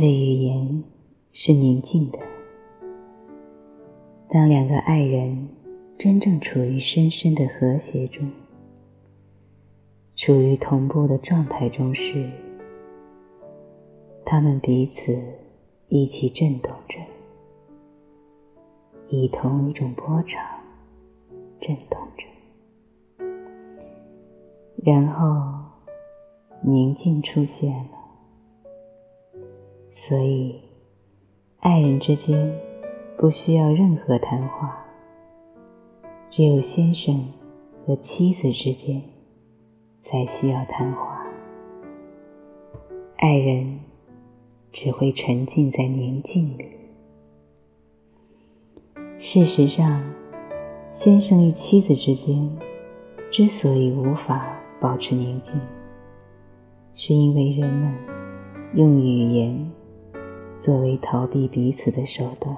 [0.00, 0.82] 的语言
[1.32, 2.18] 是宁静的。
[4.30, 5.48] 当两个爱人
[5.98, 8.30] 真正处于深深的和谐中，
[10.16, 12.30] 处于同步的状态中时，
[14.24, 15.22] 他们彼此
[15.88, 16.98] 一起震动着，
[19.08, 20.42] 以同一种波长
[21.60, 23.24] 震动着，
[24.82, 25.62] 然后
[26.62, 27.99] 宁静出现了。
[30.06, 30.60] 所以，
[31.60, 32.52] 爱人之间。
[33.18, 34.82] 不需要任何谈话，
[36.30, 37.22] 只有先生
[37.84, 39.02] 和妻子之间
[40.02, 41.22] 才需要谈话。
[43.18, 43.80] 爱人
[44.72, 46.64] 只会沉浸在宁静里。
[49.18, 50.02] 事实上，
[50.94, 52.58] 先生与妻子之间
[53.30, 55.60] 之所以无法保持宁静，
[56.94, 57.94] 是因为人们
[58.74, 59.70] 用语言
[60.60, 62.56] 作为逃避彼此的手段。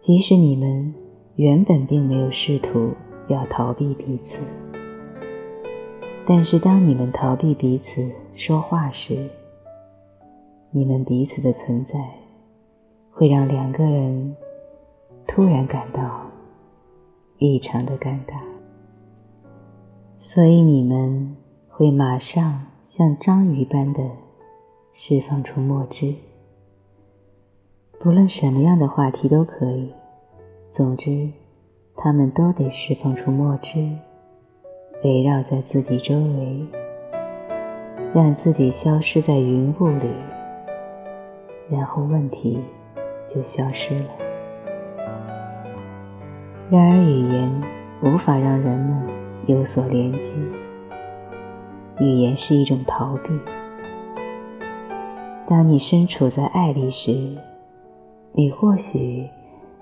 [0.00, 0.94] 即使你们
[1.36, 2.92] 原本并没有试图
[3.28, 4.38] 要逃避彼此，
[6.26, 9.28] 但是当你们逃避彼此说话时，
[10.70, 11.92] 你们彼此的存在
[13.10, 14.36] 会让两个人
[15.26, 16.26] 突然感到
[17.38, 18.40] 异常的尴尬，
[20.20, 21.36] 所以你们
[21.68, 24.02] 会马上像章鱼般的
[25.00, 26.12] 释放出墨汁。
[28.00, 29.92] 不论什么样的话题都可以，
[30.74, 31.30] 总之，
[31.94, 33.78] 他们都得释放出墨汁，
[35.04, 36.66] 围绕在自己周围，
[38.12, 40.10] 让自己消失在云雾里，
[41.70, 42.58] 然后问题
[43.32, 44.10] 就消失了。
[46.70, 47.62] 然而，语言
[48.02, 49.08] 无法让人们
[49.46, 50.20] 有所连接，
[52.00, 53.30] 语言是一种逃避。
[55.48, 57.38] 当你身处在爱里时，
[58.34, 59.26] 你或许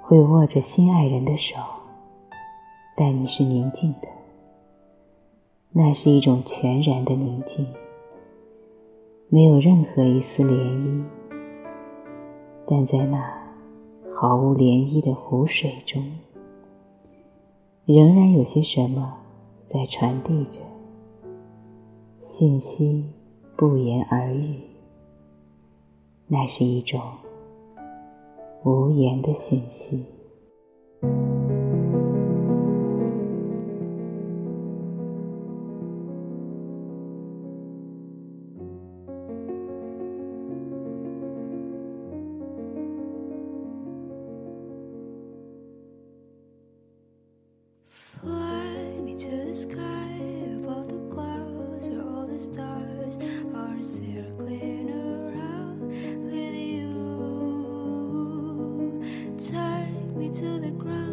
[0.00, 1.56] 会握着心爱人的手，
[2.96, 4.06] 但你是宁静的。
[5.72, 7.66] 那是一种全然的宁静，
[9.28, 11.04] 没有任何一丝涟漪。
[12.68, 13.36] 但在那
[14.14, 16.00] 毫无涟漪的湖水中，
[17.86, 19.14] 仍然有些什么
[19.68, 20.60] 在传递着
[22.28, 23.04] 讯息，
[23.56, 24.60] 不言而喻。
[26.28, 27.00] 那是一种。
[28.66, 30.16] 无言的讯息。
[60.36, 61.05] to the ground.